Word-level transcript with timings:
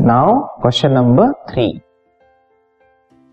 Now, 0.00 0.48
question 0.62 0.92
number 0.94 1.24
three. 1.50 1.82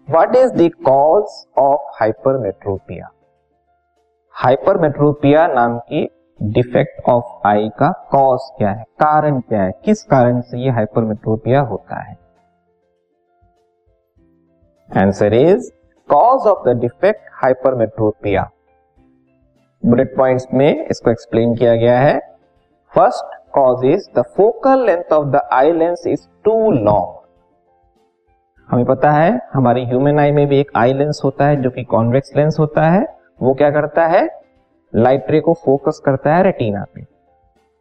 What 0.07 0.35
is 0.35 0.51
the 0.51 0.69
cause 0.87 1.33
of 1.57 1.75
hypermetropia? 2.01 3.03
Hypermetropia 4.31 5.47
नाम 5.47 5.79
की 5.79 6.09
defect 6.43 7.09
of 7.09 7.47
आई 7.47 7.69
का 7.69 8.09
cause 8.11 8.39
क्या 8.57 8.71
है? 8.71 8.83
कारण 8.83 9.39
क्या 9.39 9.63
है? 9.63 9.71
किस 9.85 10.03
कारण 10.03 10.41
से 10.41 10.57
ये 10.57 10.69
हाइपरमेट्रोपिया 10.69 11.61
होता 11.61 11.99
है? 12.03 12.17
Answer 14.97 15.33
is 15.33 15.71
cause 16.09 16.47
of 16.47 16.69
the 16.69 16.79
defect 16.79 17.29
hypermetropia 17.33 18.51
bullet 19.85 20.17
points 20.17 20.47
में 20.53 20.85
इसको 20.85 21.11
एक्सप्लेन 21.11 21.55
किया 21.55 21.75
गया 21.75 21.99
है। 21.99 22.19
First 22.95 23.34
cause 23.55 23.85
is 23.85 24.09
the 24.15 24.23
focal 24.37 24.85
length 24.85 25.13
of 25.13 25.27
the 25.27 25.41
eye 25.53 25.71
lens 25.71 26.03
is 26.07 26.27
too 26.45 26.71
long 26.71 27.13
हमें 28.69 28.85
पता 28.85 29.11
है, 29.11 29.39
हमारी 29.53 29.83
ह्यूमन 29.85 30.19
आई 30.19 30.31
में 30.31 30.45
भी 30.47 30.59
एक 30.59 30.71
आई 30.75 30.93
लेंस 30.93 31.21
होता 31.23 31.45
है, 31.45 31.61
जो 31.61 31.69
कि 31.69 31.83
कॉन्वेक्स 31.83 32.35
लेंस 32.35 32.55
होता 32.59 32.83
है। 32.83 33.05
वो 33.41 33.53
क्या 33.53 33.69
करता 33.71 34.05
है? 34.07 34.27
लाइट 34.93 35.29
रे 35.31 35.39
को 35.39 35.53
फोकस 35.65 35.99
करता 36.05 36.35
है 36.35 36.43
रेटिना 36.43 36.85
पे। 36.95 37.05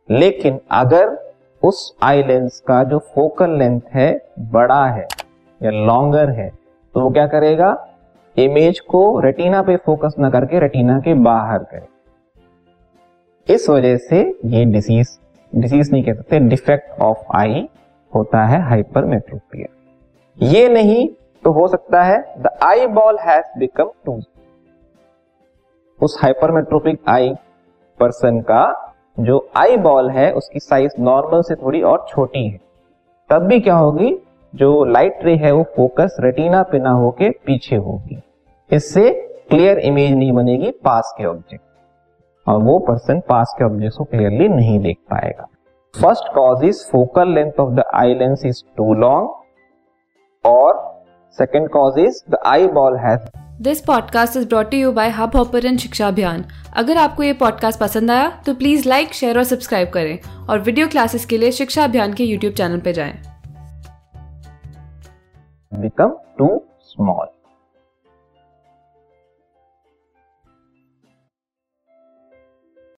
लेकिन 0.09 0.59
अगर 0.71 1.17
उस 1.63 1.97
आई 2.03 2.23
लेंस 2.23 2.61
का 2.61 2.83
जो 2.85 2.99
फोकल 3.15 3.51
लेंथ 3.51 3.81
है, 3.95 4.21
बड़ा 4.41 4.87
है 4.87 5.07
या 5.61 5.71
लॉन्गर 5.71 6.31
है 6.31 6.49
तो 6.95 7.01
वो 7.01 7.11
क्या 7.11 7.27
करेगा? 7.27 7.77
इमेज 8.37 8.81
को 8.81 9.21
रेटिना 9.21 9.63
पे 9.63 9.77
फोकस 9.77 10.15
ना 10.19 10.31
करके 10.31 10.61
रेटिना 10.61 10.99
के 11.01 11.15
बाहर 11.15 11.59
करे। 11.65 13.55
इस 13.55 13.69
वजह 13.71 13.97
से 13.97 14.21
ये 14.45 14.65
डिसीज 14.65 15.19
डिसीज 15.55 15.93
नहीं 15.93 16.03
कह 16.05 16.15
सकते 16.15 16.41
डिफेक्ट 16.41 17.01
ऑफ़ 17.01 17.37
आई 17.37 17.69
होता 18.13 18.45
है 18.45 18.61
हाइपरमेट्रोपिया 18.63 19.67
ये 20.39 20.69
नहीं 20.69 21.09
तो 21.45 21.53
हो 21.53 21.69
सकता 21.69 22.03
है 22.03 22.19
the 22.39 22.57
eye 22.63 22.87
ball 22.87 23.19
has 23.19 23.59
become 23.59 23.91
to 24.07 24.21
उस 26.01 26.19
हाइपरमेट्रोपिक 26.23 27.01
आई 27.09 27.35
पर्सन 28.01 28.41
का 28.41 28.91
जो 29.21 29.39
आई 29.57 29.77
बॉल 29.77 30.11
है, 30.11 30.33
उसकी 30.33 30.59
साइज़ 30.59 30.93
नॉर्मल 31.01 31.43
से 31.43 31.55
थोड़ी 31.55 31.83
और 31.83 32.07
छोटी 32.09 32.47
है. 32.49 32.59
तब 33.31 33.43
भी 33.43 33.59
क्या 33.61 33.75
होगी? 33.75 34.11
जो 34.55 34.85
लाइट 34.85 35.19
रे 35.25 35.35
है 35.37 35.53
वो 35.53 35.63
फोकस 35.77 36.17
रेटिना 36.21 36.63
पे 36.63 36.79
ना 36.79 36.91
होके 36.91 37.29
पीछे 37.47 37.77
होगी. 37.77 38.21
इससे 38.71 39.11
क्लियर 39.51 39.79
इमेज 39.79 40.13
नहीं 40.13 40.33
बनेगी, 40.33 40.71
पास 40.71 41.15
के 41.19 41.25
ऑब्जेक्ट 41.25 41.65
और 42.49 42.63
वो 42.63 42.79
पर्सन 42.79 43.21
पास 43.21 43.55
के 43.59 43.65
ऑब्जेक्ट 43.65 43.97
को 43.97 44.05
क्लियरली 44.05 44.49
नहीं 44.49 44.79
देख 44.81 44.97
पाएगा। 45.11 45.47
First 45.95 46.35
cause 46.35 46.65
is 46.65 46.83
focal 46.93 47.35
length 47.35 47.61
of 47.61 47.73
the 47.73 47.85
eye 47.95 48.15
lens 48.15 48.45
is 48.47 48.63
too 48.77 48.95
long 48.95 50.47
और 50.47 50.83
second 51.39 51.69
cause 51.69 51.99
is 51.99 52.23
the 52.31 52.39
eye 52.47 52.67
ball 52.69 52.97
has 52.97 53.29
this 53.63 53.81
podcast 53.81 54.37
is 54.37 54.49
brought 54.49 54.75
you 54.75 54.93
by 54.93 55.11
Hubhopper 55.37 55.77
शिक्षा 55.77 56.09
अभियान 56.09 56.45
अगर 56.77 56.97
आपको 56.97 57.23
ये 57.23 57.33
पॉडकास्ट 57.33 57.81
पसंद 57.81 58.11
आया 58.11 58.29
तो 58.47 58.55
प्लीज़ 58.55 58.89
लाइक 58.89 59.13
शेयर 59.13 59.39
और 59.39 59.45
सब्सक्राइब 59.45 59.91
करें 59.91 60.19
और 60.51 60.59
वीडियो 60.59 60.89
क्लासेस 60.89 61.27
के 61.27 61.39
लिए 61.39 61.53
शिक्षा 61.53 61.85
अभियान 61.85 62.13
के 62.13 62.25
यूट्यूब 62.25 62.55
चैनल 62.55 62.81
पर 62.81 62.93
जाएँ। 62.93 63.15
Become 65.73 66.17
to 66.39 66.63
small 66.81 67.27